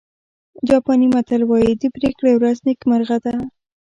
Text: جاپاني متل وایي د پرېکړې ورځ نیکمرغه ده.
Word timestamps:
جاپاني 0.67 1.07
متل 1.13 1.41
وایي 1.45 1.73
د 1.77 1.83
پرېکړې 1.95 2.31
ورځ 2.35 2.57
نیکمرغه 2.67 3.17
ده. 3.25 3.35